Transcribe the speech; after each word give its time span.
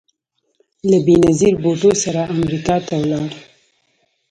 له 0.89 0.97
بېنظیر 1.05 1.53
بوټو 1.63 1.91
سره 2.03 2.21
امریکا 2.35 2.75
ته 2.87 2.93
ولاړ 3.01 3.29